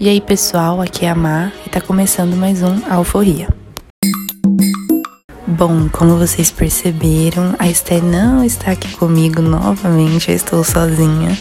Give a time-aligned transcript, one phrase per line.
[0.00, 3.48] E aí, pessoal, aqui é a Mar e tá começando mais um Alforria.
[5.46, 11.38] Bom, como vocês perceberam, a Esther não está aqui comigo novamente, eu estou sozinha.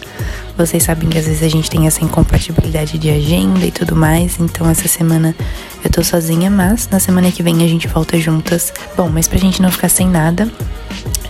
[0.55, 4.39] Vocês sabem que às vezes a gente tem essa incompatibilidade de agenda e tudo mais,
[4.39, 5.35] então essa semana
[5.83, 8.72] eu tô sozinha, mas na semana que vem a gente volta juntas.
[8.96, 10.47] Bom, mas pra gente não ficar sem nada,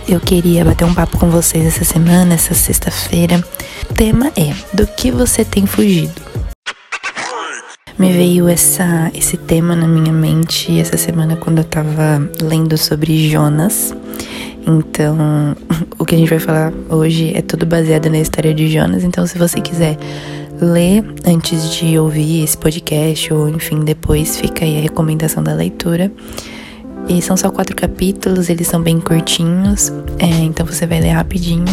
[0.06, 3.42] eu queria bater um papo com vocês essa semana, essa sexta-feira.
[3.90, 6.23] O tema é: do que você tem fugido?
[7.96, 13.28] Me veio essa, esse tema na minha mente essa semana quando eu tava lendo sobre
[13.30, 13.94] Jonas.
[14.66, 15.16] Então,
[15.98, 19.04] o que a gente vai falar hoje é tudo baseado na história de Jonas.
[19.04, 19.96] Então, se você quiser
[20.60, 26.10] ler antes de ouvir esse podcast, ou enfim, depois fica aí a recomendação da leitura.
[27.08, 31.66] E são só quatro capítulos, eles são bem curtinhos, é, então você vai ler rapidinho.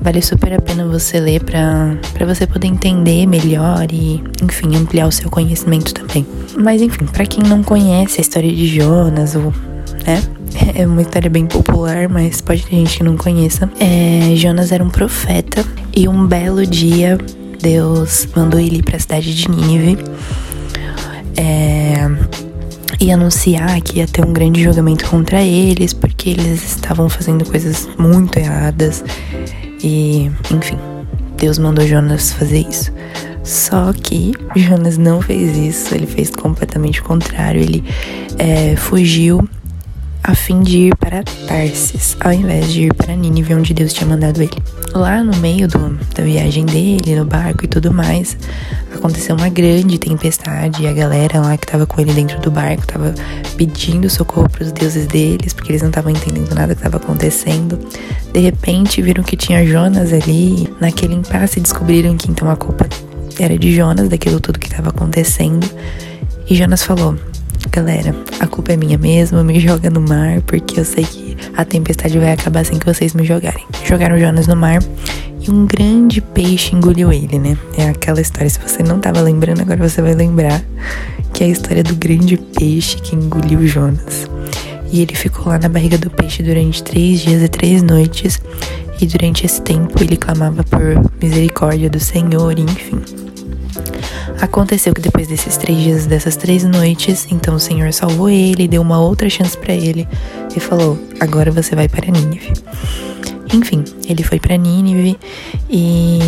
[0.00, 5.12] Vale super a pena você ler para você poder entender melhor e, enfim, ampliar o
[5.12, 6.26] seu conhecimento também.
[6.56, 9.52] Mas, enfim, para quem não conhece a história de Jonas, ou,
[10.06, 10.22] né?
[10.74, 13.70] É uma história bem popular, mas pode ter gente que não conheça.
[13.78, 17.16] É, Jonas era um profeta e um belo dia
[17.60, 19.98] Deus mandou ele para a cidade de Nínive.
[21.36, 22.10] É,
[23.00, 27.88] e anunciar que ia ter um grande julgamento contra eles, porque eles estavam fazendo coisas
[27.98, 29.04] muito erradas.
[29.82, 30.78] E, enfim,
[31.36, 32.92] Deus mandou Jonas fazer isso.
[33.42, 37.60] Só que Jonas não fez isso, ele fez completamente o contrário.
[37.60, 37.84] Ele
[38.38, 39.48] é, fugiu
[40.22, 44.08] a fim de ir para Tarsis, ao invés de ir para Nínive, onde Deus tinha
[44.08, 44.50] mandado ele.
[44.92, 48.36] Lá no meio do, da viagem dele, no barco e tudo mais,
[48.92, 52.82] aconteceu uma grande tempestade e a galera lá que estava com ele dentro do barco
[52.82, 53.14] estava
[53.56, 57.78] pedindo socorro para os deuses deles, porque eles não estavam entendendo nada que estava acontecendo.
[58.32, 62.88] De repente, viram que tinha Jonas ali, naquele impasse descobriram que então a culpa
[63.38, 65.68] era de Jonas, daquilo tudo que estava acontecendo.
[66.48, 67.16] E Jonas falou:
[67.70, 71.64] Galera, a culpa é minha mesmo, me joga no mar, porque eu sei que a
[71.64, 73.64] tempestade vai acabar sem que vocês me jogarem.
[73.90, 74.80] Jogaram Jonas no mar
[75.40, 77.58] e um grande peixe engoliu ele, né?
[77.76, 80.62] É aquela história, se você não tava lembrando, agora você vai lembrar,
[81.32, 84.30] que é a história do grande peixe que engoliu Jonas.
[84.92, 88.40] E ele ficou lá na barriga do peixe durante três dias e três noites,
[89.00, 90.80] e durante esse tempo ele clamava por
[91.20, 93.02] misericórdia do Senhor, enfim.
[94.40, 98.82] Aconteceu que depois desses três dias, dessas três noites, então o Senhor salvou ele, deu
[98.82, 100.06] uma outra chance para ele
[100.56, 102.52] e falou: Agora você vai para Nínive.
[103.52, 105.18] Enfim, ele foi para Nínive
[105.68, 106.18] e.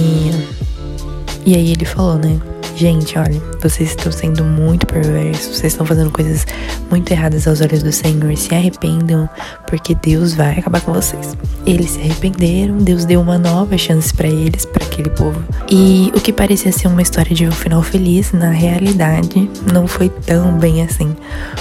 [1.44, 2.40] E aí ele falou, né?
[2.74, 6.46] Gente, olha, vocês estão sendo muito perversos, vocês estão fazendo coisas
[6.90, 8.34] muito erradas aos olhos do Senhor.
[8.36, 9.28] Se arrependam,
[9.66, 11.36] porque Deus vai acabar com vocês.
[11.66, 15.42] Eles se arrependeram, Deus deu uma nova chance para eles, para aquele povo.
[15.70, 20.08] E o que parecia ser uma história de um final feliz, na realidade, não foi
[20.08, 21.14] tão bem assim.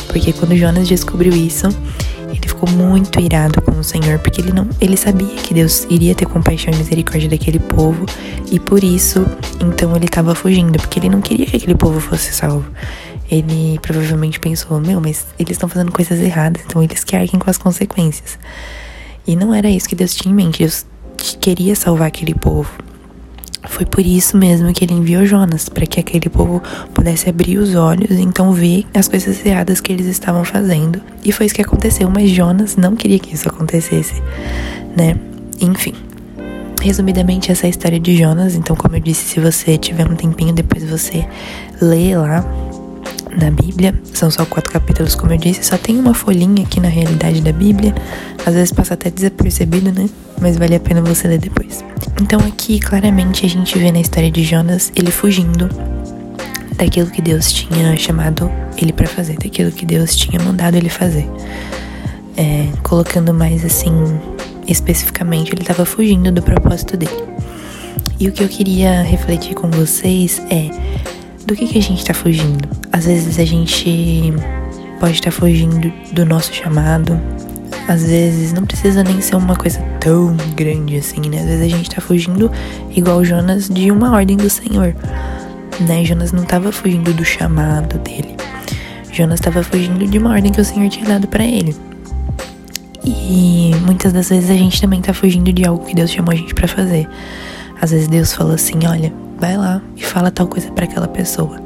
[0.07, 1.67] Porque quando Jonas descobriu isso,
[2.31, 6.15] ele ficou muito irado com o Senhor, porque ele não, ele sabia que Deus iria
[6.15, 8.05] ter compaixão e misericórdia daquele povo,
[8.51, 9.25] e por isso,
[9.59, 12.65] então ele estava fugindo, porque ele não queria que aquele povo fosse salvo.
[13.29, 17.49] Ele provavelmente pensou: "Meu, mas eles estão fazendo coisas erradas, então eles que arquem com
[17.49, 18.37] as consequências".
[19.25, 20.59] E não era isso que Deus tinha em mente.
[20.59, 20.85] Deus
[21.39, 22.71] queria salvar aquele povo.
[23.67, 26.61] Foi por isso mesmo que ele enviou Jonas, para que aquele povo
[26.93, 31.01] pudesse abrir os olhos e então ver as coisas erradas que eles estavam fazendo.
[31.23, 34.21] E foi isso que aconteceu, mas Jonas não queria que isso acontecesse,
[34.95, 35.15] né?
[35.59, 35.93] Enfim.
[36.81, 38.55] Resumidamente, essa é a história de Jonas.
[38.55, 41.27] Então, como eu disse, se você tiver um tempinho, depois você
[41.79, 42.43] lê lá
[43.39, 43.93] na Bíblia.
[44.13, 45.63] São só quatro capítulos, como eu disse.
[45.63, 47.93] Só tem uma folhinha aqui na realidade da Bíblia.
[48.45, 50.09] Às vezes passa até desapercebido, né?
[50.39, 51.83] Mas vale a pena você ler depois.
[52.21, 55.69] Então aqui claramente a gente vê na história de Jonas ele fugindo
[56.75, 61.29] daquilo que Deus tinha chamado ele para fazer, daquilo que Deus tinha mandado ele fazer.
[62.37, 63.91] É, colocando mais assim
[64.67, 67.31] especificamente, ele estava fugindo do propósito dele.
[68.19, 70.69] E o que eu queria refletir com vocês é
[71.45, 72.67] do que, que a gente está fugindo.
[72.91, 74.33] Às vezes a gente
[74.99, 77.19] pode estar tá fugindo do nosso chamado,
[77.87, 81.39] às vezes não precisa nem ser uma coisa tão grande assim, né?
[81.39, 82.51] Às vezes a gente tá fugindo,
[82.95, 84.95] igual Jonas, de uma ordem do Senhor,
[85.79, 86.05] né?
[86.05, 88.35] Jonas não tava fugindo do chamado dele.
[89.11, 91.75] Jonas estava fugindo de uma ordem que o Senhor tinha dado para ele.
[93.03, 96.35] E muitas das vezes a gente também tá fugindo de algo que Deus chamou a
[96.35, 97.09] gente para fazer.
[97.81, 101.59] Às vezes Deus fala assim: "Olha, vai lá e fala tal coisa para aquela pessoa".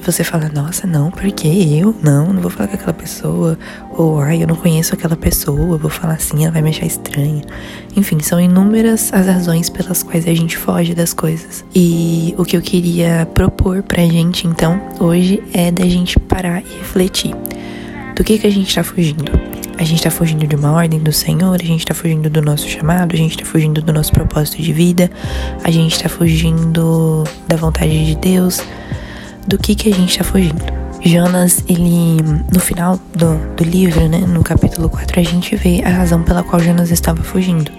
[0.00, 1.96] você fala, nossa, não, porque eu?
[2.02, 3.58] Não, não vou falar com aquela pessoa.
[3.96, 7.42] Ou, ai, eu não conheço aquela pessoa, vou falar assim, ela vai me achar estranha.
[7.96, 11.64] Enfim, são inúmeras as razões pelas quais a gente foge das coisas.
[11.74, 16.78] E o que eu queria propor pra gente, então, hoje é da gente parar e
[16.80, 17.34] refletir.
[18.14, 19.32] Do que que a gente tá fugindo?
[19.76, 22.68] A gente tá fugindo de uma ordem do Senhor, a gente tá fugindo do nosso
[22.68, 25.10] chamado, a gente tá fugindo do nosso propósito de vida,
[25.64, 28.60] a gente tá fugindo da vontade de Deus
[29.48, 30.62] do que que a gente tá fugindo.
[31.04, 32.22] Jonas, ele,
[32.52, 36.42] no final do, do livro, né, no capítulo 4, a gente vê a razão pela
[36.42, 37.70] qual Jonas estava fugindo.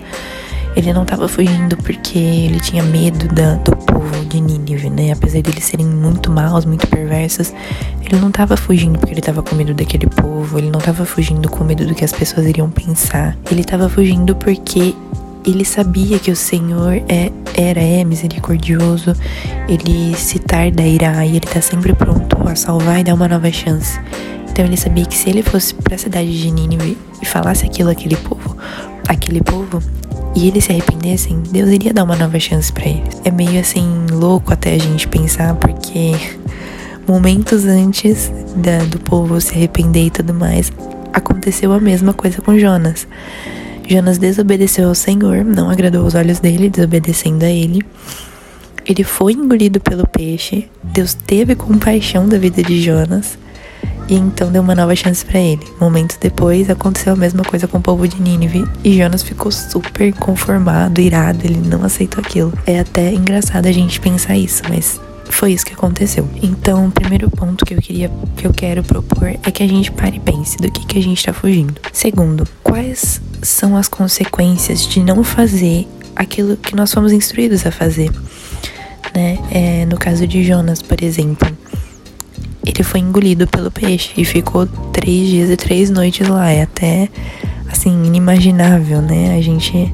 [0.75, 5.11] Ele não estava fugindo porque ele tinha medo da, do povo de Nínive, né?
[5.11, 7.53] Apesar de eles serem muito maus, muito perversos,
[8.01, 11.49] ele não estava fugindo porque ele estava com medo daquele povo, ele não estava fugindo
[11.49, 13.37] com medo do que as pessoas iriam pensar.
[13.49, 14.93] Ele estava fugindo porque
[15.45, 19.15] ele sabia que o Senhor é, era, é misericordioso,
[19.67, 23.51] ele se tarda irá e ele está sempre pronto a salvar e dar uma nova
[23.51, 23.99] chance.
[24.49, 27.89] Então ele sabia que se ele fosse para a cidade de Nínive e falasse aquilo
[27.89, 28.57] àquele povo,
[29.07, 29.81] aquele povo,
[30.35, 33.21] e eles se arrependessem, Deus iria dar uma nova chance para eles.
[33.23, 36.11] É meio assim louco até a gente pensar, porque
[37.07, 40.73] momentos antes da, do povo se arrepender e tudo mais,
[41.13, 43.07] aconteceu a mesma coisa com Jonas.
[43.87, 47.81] Jonas desobedeceu ao Senhor, não agradou os olhos dele, desobedecendo a ele.
[48.85, 50.69] Ele foi engolido pelo peixe.
[50.83, 53.37] Deus teve compaixão da vida de Jonas
[54.07, 55.65] e então deu uma nova chance para ele.
[55.79, 60.13] Momentos depois aconteceu a mesma coisa com o povo de Nínive e Jonas ficou super
[60.13, 62.53] conformado, irado, ele não aceitou aquilo.
[62.65, 64.99] É até engraçado a gente pensar isso, mas
[65.29, 66.27] foi isso que aconteceu.
[66.41, 69.91] Então, o primeiro ponto que eu queria que eu quero propor é que a gente
[69.91, 71.75] pare e pense do que que a gente tá fugindo.
[71.91, 78.11] Segundo, quais são as consequências de não fazer aquilo que nós fomos instruídos a fazer?
[79.13, 79.37] Né?
[79.51, 81.54] É, no caso de Jonas, por exemplo,
[82.65, 86.49] ele foi engolido pelo peixe e ficou três dias e três noites lá.
[86.49, 87.09] É até
[87.71, 89.37] assim inimaginável, né?
[89.37, 89.93] A gente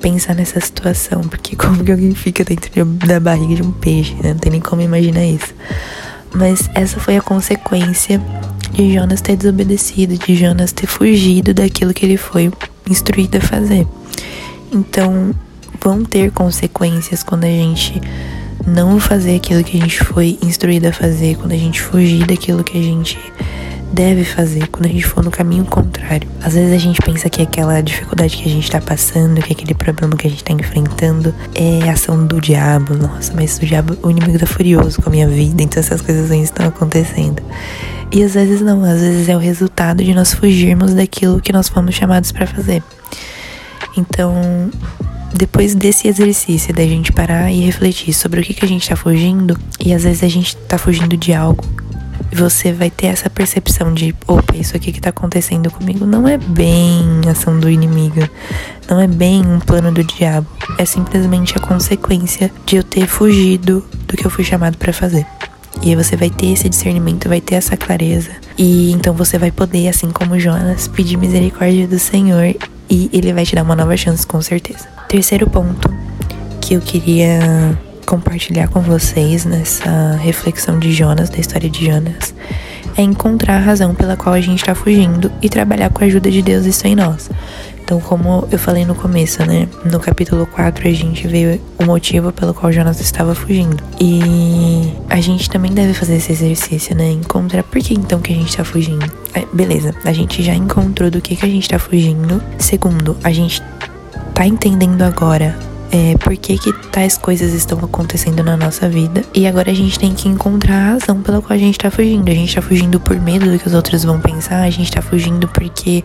[0.00, 4.32] pensar nessa situação, porque como que alguém fica dentro da barriga de um peixe, né?
[4.32, 5.54] Não tem nem como imaginar isso.
[6.34, 8.20] Mas essa foi a consequência
[8.72, 12.50] de Jonas ter desobedecido, de Jonas ter fugido daquilo que ele foi
[12.88, 13.86] instruído a fazer.
[14.72, 15.34] Então,
[15.80, 18.00] vão ter consequências quando a gente
[18.66, 22.62] não fazer aquilo que a gente foi instruído a fazer, quando a gente fugir daquilo
[22.62, 23.18] que a gente
[23.92, 26.26] deve fazer quando a gente for no caminho contrário.
[26.42, 29.74] Às vezes a gente pensa que aquela dificuldade que a gente tá passando, que aquele
[29.74, 32.94] problema que a gente tá enfrentando é ação do diabo.
[32.94, 36.30] Nossa, mas o diabo, o inimigo tá furioso com a minha vida, então essas coisas
[36.30, 37.42] ainda estão acontecendo.
[38.10, 41.68] E às vezes não, às vezes é o resultado de nós fugirmos daquilo que nós
[41.68, 42.82] fomos chamados para fazer.
[43.96, 44.70] Então,
[45.34, 48.96] depois desse exercício da gente parar e refletir sobre o que, que a gente tá
[48.96, 51.64] fugindo, e às vezes a gente tá fugindo de algo
[52.34, 56.38] você vai ter essa percepção de, opa, isso aqui que tá acontecendo comigo não é
[56.38, 58.26] bem ação do inimigo,
[58.88, 60.46] não é bem um plano do diabo,
[60.78, 65.26] é simplesmente a consequência de eu ter fugido do que eu fui chamado para fazer.
[65.82, 68.30] E aí você vai ter esse discernimento, vai ter essa clareza.
[68.58, 72.54] E então você vai poder, assim como Jonas, pedir misericórdia do Senhor
[72.92, 74.86] e ele vai te dar uma nova chance, com certeza.
[75.08, 75.90] Terceiro ponto
[76.60, 77.40] que eu queria
[78.04, 82.34] compartilhar com vocês nessa reflexão de Jonas, da história de Jonas,
[82.94, 86.30] é encontrar a razão pela qual a gente está fugindo e trabalhar com a ajuda
[86.30, 87.30] de Deus isso em nós.
[87.84, 89.68] Então, como eu falei no começo, né?
[89.84, 93.82] No capítulo 4 a gente vê o motivo pelo qual Jonas estava fugindo.
[94.00, 97.10] E a gente também deve fazer esse exercício, né?
[97.10, 99.10] Encontrar por que então que a gente tá fugindo.
[99.34, 102.42] É, beleza, a gente já encontrou do que que a gente tá fugindo.
[102.58, 103.62] Segundo, a gente
[104.34, 109.22] tá entendendo agora é, por que, que tais coisas estão acontecendo na nossa vida.
[109.34, 112.30] E agora a gente tem que encontrar a razão pela qual a gente tá fugindo.
[112.30, 115.02] A gente tá fugindo por medo do que os outros vão pensar, a gente tá
[115.02, 116.02] fugindo porque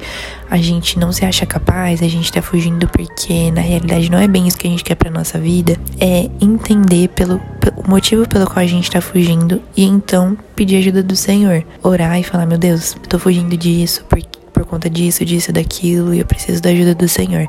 [0.50, 4.28] a gente não se acha capaz, a gente tá fugindo porque na realidade não é
[4.28, 5.78] bem isso que a gente quer pra nossa vida.
[6.00, 7.42] É entender pelo,
[7.78, 11.64] o motivo pelo qual a gente tá fugindo e então pedir ajuda do Senhor.
[11.82, 14.37] Orar e falar: Meu Deus, eu tô fugindo disso porque por
[14.68, 17.48] conta disso, disso, daquilo, e eu preciso da ajuda do Senhor.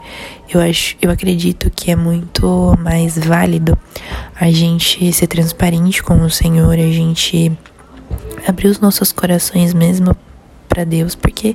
[0.48, 3.76] Eu acho, eu acredito que é muito mais válido
[4.40, 7.52] a gente ser transparente com o Senhor, a gente
[8.46, 10.16] abrir os nossos corações mesmo
[10.68, 11.54] para Deus, porque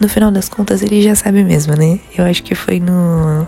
[0.00, 2.00] no final das contas ele já sabe mesmo, né?
[2.16, 3.46] Eu acho que foi no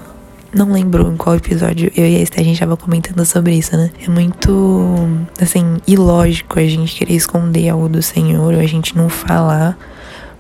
[0.55, 3.77] não lembro em qual episódio eu e a Esther, a gente tava comentando sobre isso,
[3.77, 3.91] né?
[4.03, 4.97] É muito,
[5.41, 9.77] assim, ilógico a gente querer esconder algo do Senhor ou a gente não falar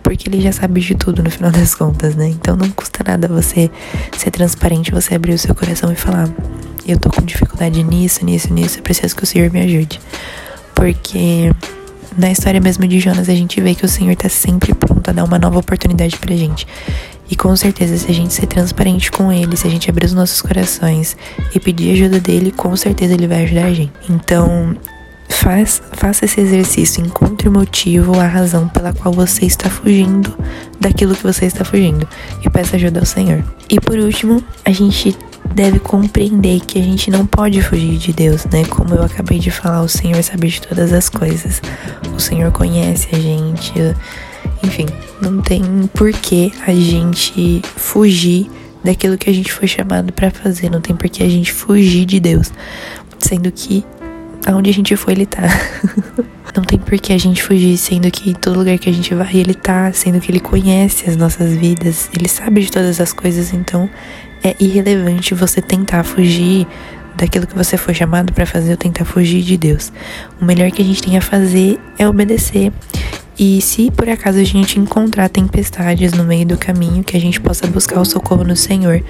[0.06, 2.28] porque ele já sabe de tudo no final das contas, né?
[2.28, 3.68] Então não custa nada você
[4.16, 6.28] ser transparente, você abrir o seu coração e falar:
[6.86, 10.00] eu tô com dificuldade nisso, nisso, nisso, eu preciso que o Senhor me ajude.
[10.76, 11.50] Porque
[12.16, 15.12] na história mesmo de Jonas, a gente vê que o Senhor tá sempre pronto a
[15.12, 16.68] dar uma nova oportunidade pra gente.
[17.28, 20.12] E com certeza, se a gente ser transparente com ele, se a gente abrir os
[20.12, 21.16] nossos corações
[21.52, 23.92] e pedir ajuda dele, com certeza ele vai ajudar a gente.
[24.08, 24.76] Então,
[25.28, 30.36] faz, faça esse exercício, encontre o motivo, a razão pela qual você está fugindo
[30.80, 32.06] daquilo que você está fugindo
[32.44, 33.44] e peça ajuda ao Senhor.
[33.68, 35.16] E por último, a gente
[35.54, 38.64] deve compreender que a gente não pode fugir de Deus, né?
[38.66, 41.62] Como eu acabei de falar, o Senhor sabe de todas as coisas.
[42.14, 43.72] O Senhor conhece a gente.
[44.62, 44.86] Enfim,
[45.20, 45.62] não tem
[45.94, 48.50] porquê a gente fugir
[48.84, 52.20] daquilo que a gente foi chamado para fazer, não tem porquê a gente fugir de
[52.20, 52.52] Deus,
[53.18, 53.84] sendo que
[54.44, 55.42] aonde a gente foi, ele tá.
[56.56, 59.54] não tem porquê a gente fugir, sendo que todo lugar que a gente vai, ele
[59.54, 63.88] tá, sendo que ele conhece as nossas vidas, ele sabe de todas as coisas, então
[64.42, 66.66] é irrelevante você tentar fugir
[67.14, 69.92] daquilo que você foi chamado para fazer ou tentar fugir de Deus.
[70.40, 72.72] O melhor que a gente tem a fazer é obedecer.
[73.38, 77.40] E se por acaso a gente encontrar tempestades no meio do caminho, que a gente
[77.40, 79.02] possa buscar o socorro no Senhor,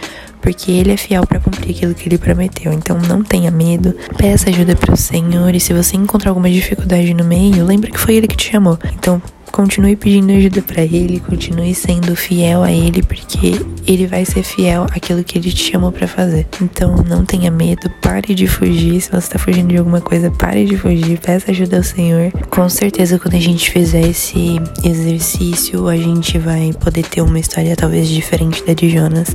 [0.43, 2.73] porque Ele é fiel para cumprir aquilo que Ele prometeu.
[2.73, 5.55] Então não tenha medo, peça ajuda para o Senhor.
[5.55, 8.79] E se você encontrar alguma dificuldade no meio, lembre que foi Ele que te chamou.
[8.95, 9.23] Então
[9.53, 14.85] continue pedindo ajuda para ele, continue sendo fiel a ele, porque ele vai ser fiel
[14.91, 16.47] àquilo que ele te chamou para fazer.
[16.61, 19.01] Então não tenha medo, pare de fugir.
[19.01, 22.31] Se você tá fugindo de alguma coisa, pare de fugir, peça ajuda ao Senhor.
[22.51, 27.77] Com certeza, quando a gente fizer esse exercício, a gente vai poder ter uma história
[27.77, 29.35] talvez diferente da de Jonas.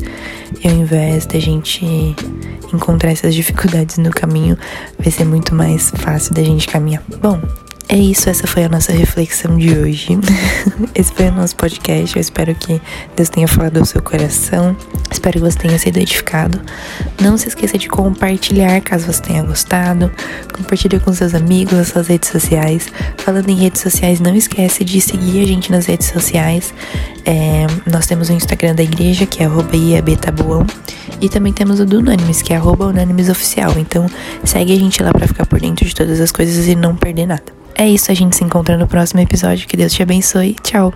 [0.63, 1.85] E ao invés da gente
[2.73, 4.57] encontrar essas dificuldades no caminho,
[4.99, 7.03] vai ser muito mais fácil da gente caminhar.
[7.21, 7.39] Bom,
[7.91, 10.17] é isso, essa foi a nossa reflexão de hoje.
[10.95, 12.15] Esse foi o nosso podcast.
[12.15, 12.81] Eu espero que
[13.17, 14.73] Deus tenha falado ao seu coração.
[15.11, 16.61] Espero que você tenha sido edificado.
[17.21, 20.09] Não se esqueça de compartilhar caso você tenha gostado.
[20.53, 22.87] Compartilhe com seus amigos nas suas redes sociais.
[23.17, 26.73] Falando em redes sociais, não esquece de seguir a gente nas redes sociais.
[27.25, 30.65] É, nós temos o Instagram da igreja, que é IABTabuão.
[31.19, 33.73] E também temos o do Unânimes, que é Oficial.
[33.77, 34.05] Então
[34.45, 37.25] segue a gente lá para ficar por dentro de todas as coisas e não perder
[37.25, 37.60] nada.
[37.75, 39.67] É isso, a gente se encontra no próximo episódio.
[39.67, 40.55] Que Deus te abençoe.
[40.61, 40.93] Tchau!